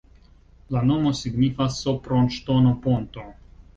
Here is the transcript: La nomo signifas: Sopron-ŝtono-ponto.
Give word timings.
La 0.75 0.81
nomo 0.91 1.11
signifas: 1.19 1.77
Sopron-ŝtono-ponto. 1.85 3.29